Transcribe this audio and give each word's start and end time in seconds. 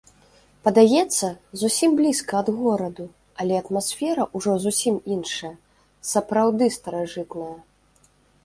Падаецца, 0.67 1.27
зусім 1.63 1.91
блізка 1.99 2.33
ад 2.43 2.49
гораду, 2.61 3.05
але 3.43 3.55
атмасфера 3.61 4.27
ўжо 4.39 4.51
зусім 4.67 4.95
іншая, 5.17 5.53
сапраўды 6.13 6.65
старажытная! 6.79 7.55